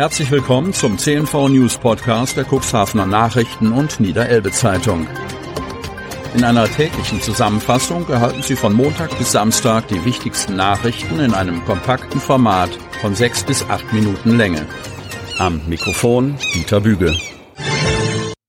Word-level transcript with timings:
Herzlich 0.00 0.30
willkommen 0.30 0.72
zum 0.72 0.96
CNV 0.96 1.50
News 1.50 1.76
Podcast 1.76 2.34
der 2.34 2.46
Cuxhavener 2.50 3.04
Nachrichten 3.04 3.70
und 3.70 4.00
Niederelbe 4.00 4.50
Zeitung. 4.50 5.06
In 6.34 6.42
einer 6.42 6.64
täglichen 6.64 7.20
Zusammenfassung 7.20 8.08
erhalten 8.08 8.42
Sie 8.42 8.56
von 8.56 8.72
Montag 8.72 9.18
bis 9.18 9.32
Samstag 9.32 9.88
die 9.88 10.02
wichtigsten 10.06 10.56
Nachrichten 10.56 11.20
in 11.20 11.34
einem 11.34 11.62
kompakten 11.66 12.18
Format 12.18 12.70
von 13.02 13.14
sechs 13.14 13.44
bis 13.44 13.62
acht 13.68 13.92
Minuten 13.92 14.38
Länge. 14.38 14.64
Am 15.36 15.60
Mikrofon 15.68 16.38
Dieter 16.54 16.80
Büge. 16.80 17.14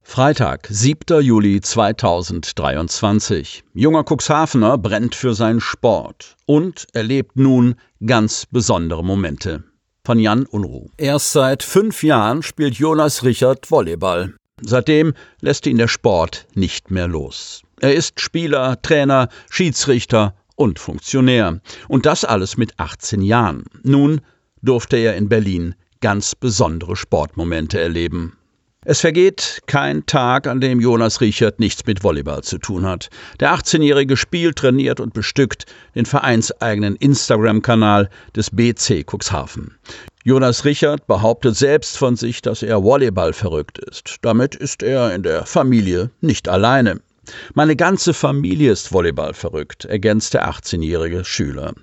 Freitag, 0.03 0.67
7. 0.69 1.21
Juli 1.21 1.59
2023. 1.59 3.65
Junger 3.73 4.05
Cuxhavener 4.09 4.77
brennt 4.77 5.15
für 5.15 5.33
seinen 5.33 5.59
Sport 5.59 6.37
und 6.45 6.87
erlebt 6.93 7.35
nun 7.35 7.75
ganz 7.99 8.45
besondere 8.45 9.03
Momente 9.03 9.65
von 10.05 10.19
Jan 10.19 10.45
Unruh. 10.45 10.89
Erst 10.97 11.31
seit 11.33 11.63
fünf 11.63 12.03
Jahren 12.03 12.43
spielt 12.43 12.75
Jonas 12.75 13.23
Richard 13.23 13.69
Volleyball. 13.69 14.35
Seitdem 14.61 15.13
lässt 15.41 15.65
ihn 15.65 15.77
der 15.77 15.87
Sport 15.87 16.47
nicht 16.53 16.91
mehr 16.91 17.07
los. 17.07 17.61
Er 17.79 17.95
ist 17.95 18.19
Spieler, 18.19 18.81
Trainer, 18.81 19.29
Schiedsrichter 19.49 20.35
und 20.55 20.79
Funktionär. 20.79 21.59
Und 21.87 22.05
das 22.05 22.25
alles 22.25 22.57
mit 22.57 22.79
18 22.79 23.21
Jahren. 23.21 23.65
Nun 23.83 24.21
durfte 24.61 24.97
er 24.97 25.15
in 25.15 25.29
Berlin 25.29 25.75
ganz 25.99 26.35
besondere 26.35 26.95
Sportmomente 26.95 27.79
erleben. 27.79 28.37
Es 28.83 29.01
vergeht 29.01 29.61
kein 29.67 30.07
Tag, 30.07 30.47
an 30.47 30.59
dem 30.59 30.79
Jonas 30.81 31.21
Richard 31.21 31.59
nichts 31.59 31.85
mit 31.85 32.03
Volleyball 32.03 32.41
zu 32.41 32.57
tun 32.57 32.83
hat. 32.83 33.11
Der 33.39 33.53
18-Jährige 33.53 34.17
spielt, 34.17 34.55
trainiert 34.55 34.99
und 34.99 35.13
bestückt 35.13 35.67
den 35.93 36.07
vereinseigenen 36.07 36.95
Instagram-Kanal 36.95 38.09
des 38.35 38.49
BC 38.49 39.05
Cuxhaven. 39.05 39.77
Jonas 40.23 40.65
Richard 40.65 41.05
behauptet 41.05 41.55
selbst 41.55 41.95
von 41.95 42.15
sich, 42.15 42.41
dass 42.41 42.63
er 42.63 42.81
Volleyball 42.81 43.33
verrückt 43.33 43.77
ist. 43.77 44.15
Damit 44.23 44.55
ist 44.55 44.81
er 44.81 45.13
in 45.13 45.21
der 45.21 45.45
Familie 45.45 46.09
nicht 46.21 46.49
alleine. 46.49 47.01
Meine 47.53 47.75
ganze 47.75 48.13
Familie 48.13 48.71
ist 48.71 48.91
Volleyball 48.91 49.33
verrückt, 49.33 49.85
ergänzt 49.85 50.33
der 50.33 50.49
18-jährige 50.49 51.23
Schüler. 51.23 51.73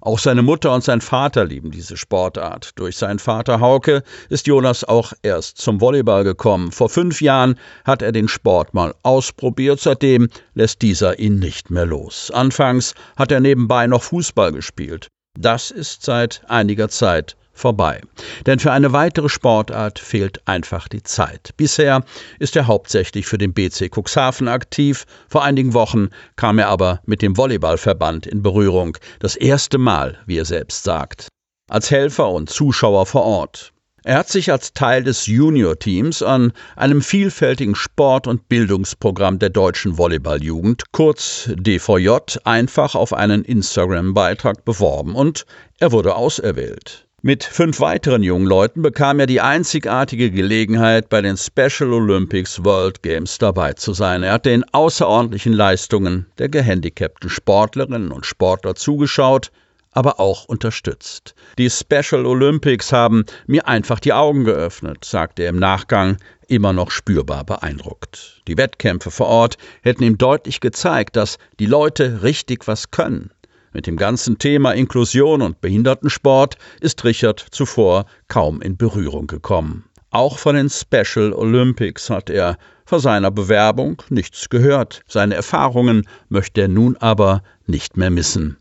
Auch 0.00 0.18
seine 0.18 0.42
Mutter 0.42 0.72
und 0.72 0.84
sein 0.84 1.02
Vater 1.02 1.44
lieben 1.44 1.70
diese 1.70 1.96
Sportart. 1.96 2.70
Durch 2.76 2.96
seinen 2.96 3.18
Vater 3.18 3.60
Hauke 3.60 4.02
ist 4.30 4.46
Jonas 4.46 4.84
auch 4.84 5.12
erst 5.22 5.58
zum 5.58 5.80
Volleyball 5.80 6.24
gekommen. 6.24 6.72
Vor 6.72 6.88
fünf 6.88 7.20
Jahren 7.20 7.58
hat 7.84 8.00
er 8.00 8.12
den 8.12 8.28
Sport 8.28 8.72
mal 8.72 8.94
ausprobiert, 9.02 9.80
seitdem 9.80 10.28
lässt 10.54 10.80
dieser 10.80 11.18
ihn 11.18 11.38
nicht 11.38 11.70
mehr 11.70 11.86
los. 11.86 12.30
Anfangs 12.30 12.94
hat 13.16 13.30
er 13.30 13.40
nebenbei 13.40 13.86
noch 13.86 14.02
Fußball 14.02 14.52
gespielt. 14.52 15.08
Das 15.38 15.70
ist 15.70 16.02
seit 16.02 16.42
einiger 16.48 16.88
Zeit 16.88 17.36
vorbei. 17.52 18.00
Denn 18.44 18.58
für 18.58 18.72
eine 18.72 18.92
weitere 18.92 19.28
Sportart 19.28 19.98
fehlt 19.98 20.46
einfach 20.46 20.88
die 20.88 21.02
Zeit. 21.02 21.50
Bisher 21.56 22.04
ist 22.38 22.54
er 22.56 22.66
hauptsächlich 22.66 23.26
für 23.26 23.38
den 23.38 23.54
BC 23.54 23.90
Cuxhaven 23.90 24.48
aktiv. 24.48 25.06
Vor 25.28 25.42
einigen 25.42 25.74
Wochen 25.74 26.10
kam 26.36 26.58
er 26.58 26.68
aber 26.68 27.00
mit 27.06 27.22
dem 27.22 27.36
Volleyballverband 27.36 28.26
in 28.26 28.42
Berührung. 28.42 28.98
Das 29.18 29.36
erste 29.36 29.78
Mal, 29.78 30.18
wie 30.26 30.38
er 30.38 30.44
selbst 30.44 30.84
sagt. 30.84 31.28
Als 31.68 31.90
Helfer 31.90 32.30
und 32.30 32.50
Zuschauer 32.50 33.06
vor 33.06 33.24
Ort. 33.24 33.72
Er 34.06 34.18
hat 34.18 34.28
sich 34.28 34.52
als 34.52 34.72
Teil 34.72 35.02
des 35.02 35.26
Junior-Teams 35.26 36.22
an 36.22 36.52
einem 36.76 37.02
vielfältigen 37.02 37.74
Sport- 37.74 38.28
und 38.28 38.48
Bildungsprogramm 38.48 39.40
der 39.40 39.50
deutschen 39.50 39.98
Volleyballjugend, 39.98 40.92
kurz 40.92 41.50
DVJ, 41.52 42.38
einfach 42.44 42.94
auf 42.94 43.12
einen 43.12 43.44
Instagram-Beitrag 43.44 44.64
beworben 44.64 45.16
und 45.16 45.44
er 45.80 45.90
wurde 45.90 46.14
auserwählt. 46.14 47.08
Mit 47.22 47.42
fünf 47.42 47.80
weiteren 47.80 48.22
jungen 48.22 48.46
Leuten 48.46 48.80
bekam 48.80 49.18
er 49.18 49.26
die 49.26 49.40
einzigartige 49.40 50.30
Gelegenheit, 50.30 51.08
bei 51.08 51.20
den 51.20 51.36
Special 51.36 51.92
Olympics 51.92 52.62
World 52.62 53.02
Games 53.02 53.38
dabei 53.38 53.72
zu 53.72 53.92
sein. 53.92 54.22
Er 54.22 54.34
hat 54.34 54.46
den 54.46 54.62
außerordentlichen 54.72 55.52
Leistungen 55.52 56.26
der 56.38 56.48
gehandicapten 56.48 57.28
Sportlerinnen 57.28 58.12
und 58.12 58.24
Sportler 58.24 58.76
zugeschaut, 58.76 59.50
aber 59.96 60.20
auch 60.20 60.44
unterstützt. 60.44 61.34
Die 61.56 61.70
Special 61.70 62.26
Olympics 62.26 62.92
haben 62.92 63.24
mir 63.46 63.66
einfach 63.66 63.98
die 63.98 64.12
Augen 64.12 64.44
geöffnet, 64.44 65.04
sagte 65.04 65.44
er 65.44 65.48
im 65.48 65.58
Nachgang, 65.58 66.18
immer 66.48 66.74
noch 66.74 66.90
spürbar 66.90 67.44
beeindruckt. 67.44 68.42
Die 68.46 68.58
Wettkämpfe 68.58 69.10
vor 69.10 69.26
Ort 69.26 69.56
hätten 69.82 70.04
ihm 70.04 70.18
deutlich 70.18 70.60
gezeigt, 70.60 71.16
dass 71.16 71.38
die 71.58 71.66
Leute 71.66 72.22
richtig 72.22 72.68
was 72.68 72.90
können. 72.90 73.30
Mit 73.72 73.86
dem 73.86 73.96
ganzen 73.96 74.38
Thema 74.38 74.72
Inklusion 74.72 75.40
und 75.40 75.62
Behindertensport 75.62 76.56
ist 76.80 77.02
Richard 77.04 77.40
zuvor 77.50 78.04
kaum 78.28 78.60
in 78.60 78.76
Berührung 78.76 79.26
gekommen. 79.26 79.86
Auch 80.10 80.38
von 80.38 80.56
den 80.56 80.68
Special 80.68 81.32
Olympics 81.32 82.10
hat 82.10 82.28
er 82.28 82.58
vor 82.84 83.00
seiner 83.00 83.30
Bewerbung 83.30 84.02
nichts 84.10 84.50
gehört. 84.50 85.00
Seine 85.08 85.34
Erfahrungen 85.34 86.06
möchte 86.28 86.60
er 86.60 86.68
nun 86.68 86.96
aber 86.98 87.42
nicht 87.66 87.96
mehr 87.96 88.10
missen. 88.10 88.58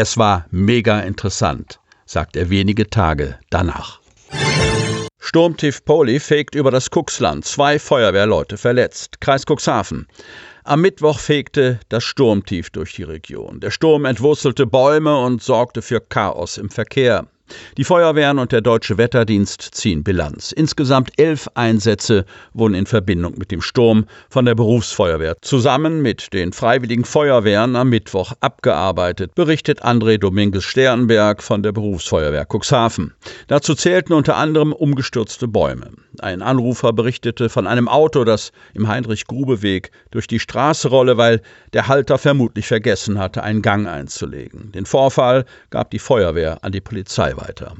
Es 0.00 0.16
war 0.16 0.46
mega 0.52 1.00
interessant, 1.00 1.80
sagt 2.06 2.36
er 2.36 2.50
wenige 2.50 2.88
Tage 2.88 3.36
danach. 3.50 4.00
Sturmtief 5.18 5.84
Poli 5.84 6.20
fegt 6.20 6.54
über 6.54 6.70
das 6.70 6.90
Kuxland, 6.90 7.44
zwei 7.44 7.80
Feuerwehrleute 7.80 8.58
verletzt. 8.58 9.20
Kreis 9.20 9.42
Cuxhaven. 9.44 10.06
Am 10.62 10.82
Mittwoch 10.82 11.18
fegte 11.18 11.80
das 11.88 12.04
Sturmtief 12.04 12.70
durch 12.70 12.94
die 12.94 13.02
Region. 13.02 13.58
Der 13.58 13.72
Sturm 13.72 14.04
entwurzelte 14.04 14.66
Bäume 14.66 15.18
und 15.18 15.42
sorgte 15.42 15.82
für 15.82 16.00
Chaos 16.00 16.58
im 16.58 16.70
Verkehr. 16.70 17.26
Die 17.76 17.84
Feuerwehren 17.84 18.38
und 18.38 18.52
der 18.52 18.60
Deutsche 18.60 18.98
Wetterdienst 18.98 19.62
ziehen 19.62 20.04
Bilanz. 20.04 20.52
Insgesamt 20.52 21.10
elf 21.16 21.48
Einsätze 21.54 22.24
wurden 22.52 22.74
in 22.74 22.86
Verbindung 22.86 23.34
mit 23.38 23.50
dem 23.50 23.62
Sturm 23.62 24.06
von 24.28 24.44
der 24.44 24.54
Berufsfeuerwehr 24.54 25.36
zusammen 25.40 26.02
mit 26.02 26.32
den 26.32 26.52
Freiwilligen 26.52 27.04
Feuerwehren 27.04 27.76
am 27.76 27.88
Mittwoch 27.88 28.32
abgearbeitet, 28.40 29.34
berichtet 29.34 29.84
André 29.84 30.18
Dominguez 30.18 30.64
Sternberg 30.64 31.42
von 31.42 31.62
der 31.62 31.72
Berufsfeuerwehr 31.72 32.46
Cuxhaven. 32.46 33.14
Dazu 33.46 33.74
zählten 33.74 34.12
unter 34.12 34.36
anderem 34.36 34.72
umgestürzte 34.72 35.48
Bäume. 35.48 35.90
Ein 36.20 36.42
Anrufer 36.42 36.92
berichtete 36.92 37.48
von 37.48 37.66
einem 37.66 37.88
Auto, 37.88 38.24
das 38.24 38.52
im 38.74 38.88
Heinrich-Grube-Weg 38.88 39.92
durch 40.10 40.26
die 40.26 40.40
Straße 40.40 40.88
rolle, 40.88 41.16
weil 41.16 41.40
der 41.72 41.86
Halter 41.86 42.18
vermutlich 42.18 42.66
vergessen 42.66 43.18
hatte, 43.18 43.42
einen 43.42 43.62
Gang 43.62 43.86
einzulegen. 43.86 44.72
Den 44.72 44.86
Vorfall 44.86 45.44
gab 45.70 45.90
die 45.90 45.98
Feuerwehr 45.98 46.58
an 46.62 46.72
die 46.72 46.80
Polizei 46.80 47.36
weiter. 47.38 47.74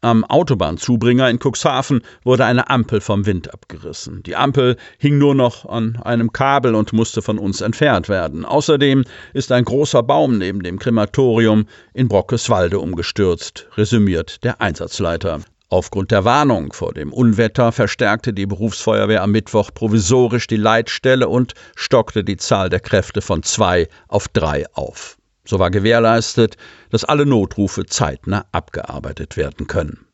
Am 0.00 0.24
Autobahnzubringer 0.24 1.30
in 1.30 1.38
Cuxhaven 1.38 2.02
wurde 2.24 2.44
eine 2.44 2.68
Ampel 2.68 3.00
vom 3.00 3.24
Wind 3.26 3.52
abgerissen. 3.52 4.22
Die 4.22 4.36
Ampel 4.36 4.76
hing 4.98 5.18
nur 5.18 5.34
noch 5.34 5.64
an 5.66 5.96
einem 6.02 6.32
Kabel 6.32 6.74
und 6.74 6.92
musste 6.92 7.22
von 7.22 7.38
uns 7.38 7.60
entfernt 7.60 8.08
werden. 8.08 8.44
Außerdem 8.44 9.04
ist 9.32 9.52
ein 9.52 9.64
großer 9.64 10.02
Baum 10.02 10.38
neben 10.38 10.62
dem 10.62 10.78
Krematorium 10.78 11.66
in 11.92 12.08
Brockeswalde 12.08 12.78
umgestürzt, 12.78 13.66
resümiert 13.76 14.44
der 14.44 14.60
Einsatzleiter. 14.60 15.40
Aufgrund 15.70 16.12
der 16.12 16.24
Warnung 16.24 16.72
vor 16.72 16.92
dem 16.92 17.12
Unwetter 17.12 17.72
verstärkte 17.72 18.32
die 18.32 18.46
Berufsfeuerwehr 18.46 19.22
am 19.22 19.32
Mittwoch 19.32 19.70
provisorisch 19.74 20.46
die 20.46 20.56
Leitstelle 20.56 21.28
und 21.28 21.54
stockte 21.74 22.22
die 22.22 22.36
Zahl 22.36 22.68
der 22.68 22.80
Kräfte 22.80 23.22
von 23.22 23.42
zwei 23.42 23.88
auf 24.06 24.28
drei 24.28 24.66
auf. 24.74 25.16
So 25.46 25.58
war 25.58 25.70
gewährleistet, 25.70 26.56
dass 26.90 27.04
alle 27.04 27.26
Notrufe 27.26 27.86
zeitnah 27.86 28.46
abgearbeitet 28.52 29.36
werden 29.36 29.66
können. 29.66 30.06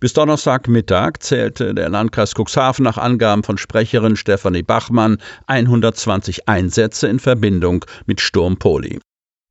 Bis 0.00 0.12
Donnerstagmittag 0.12 1.20
zählte 1.20 1.74
der 1.74 1.88
Landkreis 1.88 2.34
Cuxhaven 2.34 2.82
nach 2.82 2.98
Angaben 2.98 3.44
von 3.44 3.56
Sprecherin 3.56 4.16
Stefanie 4.16 4.62
Bachmann 4.62 5.18
120 5.46 6.48
Einsätze 6.48 7.06
in 7.06 7.20
Verbindung 7.20 7.84
mit 8.06 8.20
Sturm 8.20 8.58
Poli. 8.58 8.98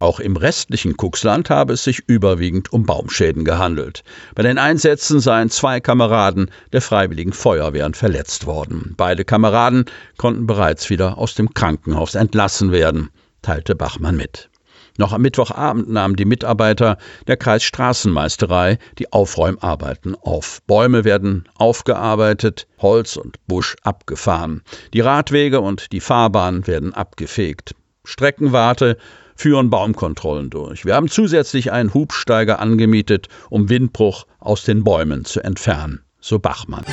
Auch 0.02 0.22
im 0.22 0.38
restlichen 0.38 0.96
Cuxland 0.96 1.50
habe 1.50 1.74
es 1.74 1.84
sich 1.84 2.00
überwiegend 2.08 2.72
um 2.72 2.86
Baumschäden 2.86 3.44
gehandelt. 3.44 4.04
Bei 4.34 4.44
den 4.44 4.58
Einsätzen 4.58 5.20
seien 5.20 5.50
zwei 5.50 5.82
Kameraden 5.82 6.52
der 6.72 6.82
Freiwilligen 6.82 7.34
Feuerwehren 7.34 7.94
verletzt 7.94 8.46
worden. 8.46 8.94
Beide 8.96 9.26
Kameraden 9.26 9.86
konnten 10.18 10.48
bereits 10.48 10.90
wieder 10.90 11.18
aus 11.18 11.36
dem 11.36 11.54
Krankenhaus 11.54 12.16
entlassen 12.16 12.72
werden, 12.72 13.10
teilte 13.42 13.76
Bachmann 13.76 14.16
mit. 14.16 14.50
Noch 14.98 15.14
am 15.14 15.22
Mittwochabend 15.22 15.90
nahmen 15.90 16.16
die 16.16 16.26
Mitarbeiter 16.26 16.98
der 17.28 17.38
Kreisstraßenmeisterei 17.38 18.78
die 18.98 19.12
Aufräumarbeiten 19.12 20.16
auf. 20.16 20.62
Bäume 20.68 21.04
werden 21.04 21.48
aufgearbeitet, 21.56 22.68
Holz 22.80 23.16
und 23.16 23.38
Busch 23.48 23.76
abgefahren. 23.84 24.62
Die 24.94 25.02
Radwege 25.02 25.62
und 25.62 25.92
die 25.92 26.00
Fahrbahn 26.00 26.68
werden 26.68 26.94
abgefegt. 26.94 27.76
Streckenwarte 28.04 28.98
führen 29.36 29.70
Baumkontrollen 29.70 30.50
durch. 30.50 30.86
Wir 30.86 30.96
haben 30.96 31.08
zusätzlich 31.08 31.72
einen 31.72 31.94
Hubsteiger 31.94 32.60
angemietet, 32.60 33.28
um 33.50 33.70
Windbruch 33.70 34.26
aus 34.40 34.64
den 34.64 34.84
Bäumen 34.84 35.24
zu 35.24 35.42
entfernen, 35.42 36.02
so 36.20 36.40
Bachmann. 36.40 36.84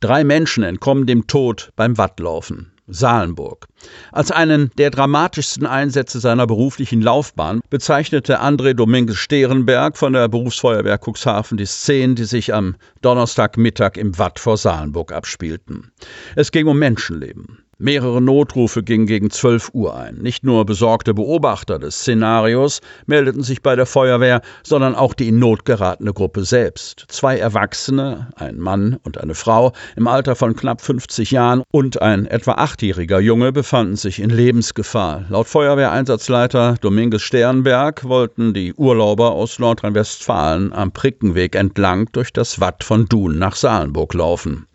Drei 0.00 0.24
Menschen 0.24 0.64
entkommen 0.64 1.06
dem 1.06 1.26
Tod 1.26 1.70
beim 1.76 1.96
Wattlaufen. 1.96 2.69
Salenburg. 2.90 3.66
Als 4.12 4.30
einen 4.30 4.70
der 4.78 4.90
dramatischsten 4.90 5.66
Einsätze 5.66 6.20
seiner 6.20 6.46
beruflichen 6.46 7.00
Laufbahn 7.00 7.60
bezeichnete 7.70 8.42
André 8.42 8.74
Dominguez 8.74 9.16
Sterenberg 9.16 9.96
von 9.96 10.12
der 10.12 10.28
Berufsfeuerwehr 10.28 10.98
Cuxhaven 10.98 11.56
die 11.56 11.66
Szenen, 11.66 12.16
die 12.16 12.24
sich 12.24 12.52
am 12.52 12.76
Donnerstagmittag 13.02 13.96
im 13.96 14.18
Watt 14.18 14.38
vor 14.38 14.56
Salenburg 14.56 15.12
abspielten. 15.12 15.92
Es 16.36 16.52
ging 16.52 16.66
um 16.66 16.78
Menschenleben. 16.78 17.64
Mehrere 17.82 18.20
Notrufe 18.20 18.82
gingen 18.82 19.06
gegen 19.06 19.30
12 19.30 19.70
Uhr 19.72 19.96
ein. 19.96 20.16
Nicht 20.16 20.44
nur 20.44 20.66
besorgte 20.66 21.14
Beobachter 21.14 21.78
des 21.78 22.00
Szenarios 22.00 22.82
meldeten 23.06 23.42
sich 23.42 23.62
bei 23.62 23.74
der 23.74 23.86
Feuerwehr, 23.86 24.42
sondern 24.62 24.94
auch 24.94 25.14
die 25.14 25.28
in 25.28 25.38
Not 25.38 25.64
geratene 25.64 26.12
Gruppe 26.12 26.44
selbst. 26.44 27.06
Zwei 27.08 27.38
Erwachsene, 27.38 28.28
ein 28.36 28.58
Mann 28.58 28.98
und 29.02 29.16
eine 29.16 29.34
Frau 29.34 29.72
im 29.96 30.08
Alter 30.08 30.36
von 30.36 30.54
knapp 30.54 30.82
50 30.82 31.30
Jahren 31.30 31.62
und 31.72 32.02
ein 32.02 32.26
etwa 32.26 32.52
achtjähriger 32.52 33.18
Junge 33.18 33.50
befanden 33.50 33.96
sich 33.96 34.20
in 34.20 34.28
Lebensgefahr. 34.28 35.24
Laut 35.30 35.46
Feuerwehreinsatzleiter 35.46 36.74
Dominguez 36.82 37.22
Sternberg 37.22 38.04
wollten 38.04 38.52
die 38.52 38.74
Urlauber 38.74 39.30
aus 39.30 39.58
Nordrhein-Westfalen 39.58 40.74
am 40.74 40.92
Prickenweg 40.92 41.54
entlang 41.54 42.10
durch 42.12 42.30
das 42.30 42.60
Watt 42.60 42.84
von 42.84 43.06
Dun 43.06 43.38
nach 43.38 43.56
Salenburg 43.56 44.12
laufen. 44.12 44.66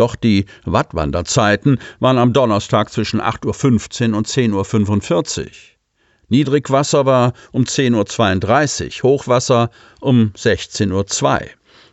Doch 0.00 0.16
die 0.16 0.46
Wattwanderzeiten 0.64 1.78
waren 1.98 2.16
am 2.16 2.32
Donnerstag 2.32 2.90
zwischen 2.90 3.20
8.15 3.20 4.12
Uhr 4.12 4.16
und 4.16 4.26
10.45 4.26 5.40
Uhr. 5.40 5.46
Niedrigwasser 6.30 7.04
war 7.04 7.34
um 7.52 7.64
10.32 7.64 9.04
Uhr, 9.04 9.10
Hochwasser 9.10 9.68
um 10.00 10.32
16.02 10.34 11.22
Uhr. 11.34 11.40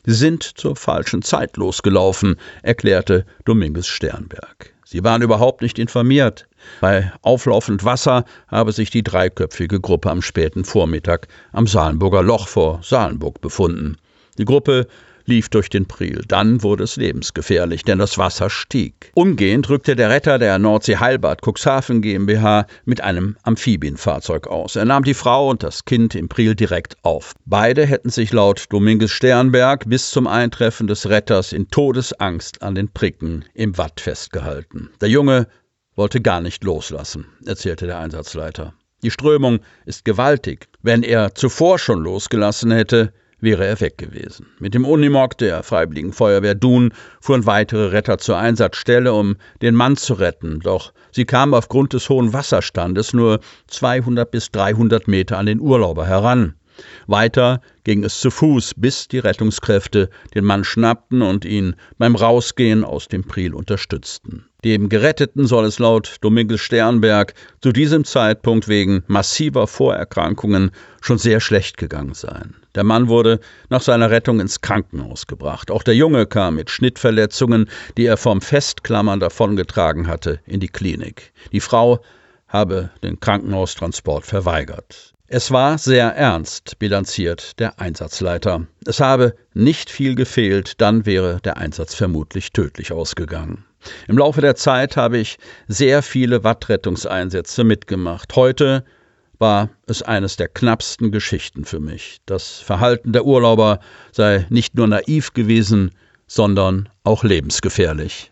Sie 0.05 0.13
sind 0.13 0.43
zur 0.43 0.77
falschen 0.77 1.21
Zeit 1.21 1.57
losgelaufen, 1.57 2.37
erklärte 2.61 3.25
Dominguez 3.43 3.87
Sternberg. 3.87 4.73
Sie 4.85 5.03
waren 5.03 5.21
überhaupt 5.21 5.61
nicht 5.61 5.77
informiert. 5.77 6.47
Bei 6.79 7.11
auflaufend 7.23 7.83
Wasser 7.83 8.23
habe 8.47 8.71
sich 8.71 8.89
die 8.89 9.03
dreiköpfige 9.03 9.81
Gruppe 9.81 10.09
am 10.09 10.21
späten 10.21 10.63
Vormittag 10.63 11.27
am 11.51 11.67
Salenburger 11.67 12.23
Loch 12.23 12.47
vor 12.47 12.79
Salenburg 12.83 13.41
befunden. 13.41 13.97
Die 14.37 14.45
Gruppe 14.45 14.87
lief 15.27 15.49
durch 15.49 15.69
den 15.69 15.85
Priel. 15.85 16.23
Dann 16.27 16.63
wurde 16.63 16.83
es 16.83 16.95
lebensgefährlich, 16.95 17.83
denn 17.83 17.99
das 17.99 18.17
Wasser 18.17 18.49
stieg. 18.49 19.11
Umgehend 19.13 19.69
rückte 19.69 19.95
der 19.95 20.09
Retter 20.09 20.39
der 20.39 20.57
Nordsee 20.57 20.97
Heilbad 20.97 21.41
Cuxhaven 21.45 22.01
GmbH 22.01 22.65
mit 22.85 23.01
einem 23.01 23.37
Amphibienfahrzeug 23.43 24.47
aus. 24.47 24.75
Er 24.75 24.85
nahm 24.85 25.03
die 25.03 25.13
Frau 25.13 25.49
und 25.49 25.63
das 25.63 25.85
Kind 25.85 26.15
im 26.15 26.29
Priel 26.29 26.55
direkt 26.55 26.95
auf. 27.03 27.33
Beide 27.45 27.85
hätten 27.85 28.09
sich 28.09 28.31
laut 28.31 28.65
Dominguez 28.69 29.11
Sternberg 29.11 29.87
bis 29.87 30.09
zum 30.09 30.27
Eintreffen 30.27 30.87
des 30.87 31.09
Retters 31.09 31.53
in 31.53 31.69
Todesangst 31.69 32.61
an 32.63 32.75
den 32.75 32.91
Pricken 32.91 33.45
im 33.53 33.77
Watt 33.77 33.99
festgehalten. 33.99 34.89
Der 35.01 35.09
Junge 35.09 35.47
wollte 35.95 36.21
gar 36.21 36.41
nicht 36.41 36.63
loslassen, 36.63 37.25
erzählte 37.45 37.87
der 37.87 37.99
Einsatzleiter. 37.99 38.73
Die 39.03 39.11
Strömung 39.11 39.59
ist 39.85 40.05
gewaltig. 40.05 40.69
Wenn 40.81 41.03
er 41.03 41.35
zuvor 41.35 41.77
schon 41.77 41.99
losgelassen 41.99 42.71
hätte, 42.71 43.13
wäre 43.39 43.65
er 43.65 43.79
weg 43.79 43.97
gewesen. 43.97 44.47
Mit 44.59 44.73
dem 44.73 44.85
Unimog 44.85 45.37
der 45.37 45.63
Freiwilligen 45.63 46.13
Feuerwehr 46.13 46.55
Dun 46.55 46.93
fuhren 47.19 47.45
weitere 47.45 47.87
Retter 47.87 48.17
zur 48.17 48.37
Einsatzstelle, 48.37 49.13
um 49.13 49.35
den 49.61 49.75
Mann 49.75 49.97
zu 49.97 50.15
retten. 50.15 50.59
Doch 50.59 50.93
sie 51.11 51.25
kamen 51.25 51.53
aufgrund 51.53 51.93
des 51.93 52.09
hohen 52.09 52.33
Wasserstandes 52.33 53.13
nur 53.13 53.39
200 53.67 54.29
bis 54.29 54.51
300 54.51 55.07
Meter 55.07 55.37
an 55.37 55.45
den 55.45 55.59
Urlauber 55.59 56.07
heran. 56.07 56.55
Weiter 57.07 57.61
ging 57.83 58.03
es 58.03 58.19
zu 58.19 58.31
Fuß, 58.31 58.73
bis 58.75 59.07
die 59.07 59.19
Rettungskräfte 59.19 60.09
den 60.35 60.43
Mann 60.43 60.63
schnappten 60.63 61.21
und 61.21 61.45
ihn 61.45 61.75
beim 61.97 62.15
Rausgehen 62.15 62.83
aus 62.83 63.07
dem 63.07 63.23
Priel 63.23 63.53
unterstützten. 63.53 64.45
Dem 64.63 64.89
Geretteten 64.89 65.47
soll 65.47 65.65
es 65.65 65.79
laut 65.79 66.17
Dominguez 66.21 66.59
Sternberg 66.59 67.33
zu 67.61 67.71
diesem 67.71 68.03
Zeitpunkt 68.03 68.67
wegen 68.67 69.03
massiver 69.07 69.67
Vorerkrankungen 69.67 70.71
schon 70.99 71.17
sehr 71.17 71.39
schlecht 71.39 71.77
gegangen 71.77 72.13
sein. 72.13 72.55
Der 72.75 72.83
Mann 72.83 73.07
wurde 73.07 73.39
nach 73.69 73.81
seiner 73.81 74.11
Rettung 74.11 74.39
ins 74.39 74.61
Krankenhaus 74.61 75.27
gebracht. 75.27 75.71
Auch 75.71 75.83
der 75.83 75.95
Junge 75.95 76.25
kam 76.25 76.55
mit 76.55 76.69
Schnittverletzungen, 76.69 77.69
die 77.97 78.05
er 78.05 78.17
vom 78.17 78.41
Festklammern 78.41 79.19
davongetragen 79.19 80.07
hatte, 80.07 80.41
in 80.45 80.59
die 80.59 80.67
Klinik. 80.67 81.31
Die 81.51 81.61
Frau 81.61 82.01
habe 82.47 82.89
den 83.03 83.19
Krankenhaustransport 83.19 84.25
verweigert. 84.25 85.13
Es 85.29 85.51
war 85.51 85.77
sehr 85.77 86.15
ernst, 86.15 86.79
bilanziert 86.79 87.59
der 87.59 87.81
Einsatzleiter. 87.81 88.65
Es 88.85 89.01
habe 89.01 89.35
nicht 89.53 89.89
viel 89.89 90.15
gefehlt, 90.15 90.79
dann 90.79 91.05
wäre 91.05 91.41
der 91.43 91.57
Einsatz 91.57 91.93
vermutlich 91.95 92.53
tödlich 92.53 92.93
ausgegangen. 92.93 93.65
Im 94.07 94.17
Laufe 94.17 94.39
der 94.39 94.55
Zeit 94.55 94.95
habe 94.95 95.17
ich 95.17 95.37
sehr 95.67 96.01
viele 96.01 96.45
Wattrettungseinsätze 96.45 97.65
mitgemacht. 97.65 98.37
Heute 98.37 98.85
war 99.37 99.69
es 99.85 100.01
eines 100.01 100.37
der 100.37 100.47
knappsten 100.47 101.11
Geschichten 101.11 101.65
für 101.65 101.81
mich. 101.81 102.19
Das 102.25 102.59
Verhalten 102.59 103.11
der 103.11 103.25
Urlauber 103.25 103.81
sei 104.13 104.45
nicht 104.49 104.75
nur 104.75 104.87
naiv 104.87 105.33
gewesen, 105.33 105.91
sondern 106.25 106.87
auch 107.03 107.25
lebensgefährlich. 107.25 108.31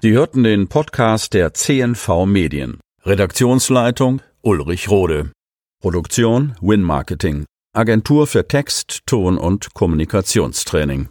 Sie 0.00 0.12
hörten 0.12 0.44
den 0.44 0.68
Podcast 0.68 1.34
der 1.34 1.52
CNV 1.52 2.24
Medien. 2.24 2.80
Redaktionsleitung 3.04 4.22
Ulrich 4.46 4.88
Rode. 4.88 5.32
Produktion 5.82 6.54
Win 6.60 6.80
Marketing. 6.80 7.46
Agentur 7.74 8.28
für 8.28 8.46
Text, 8.46 9.00
Ton 9.04 9.38
und 9.38 9.74
Kommunikationstraining. 9.74 11.08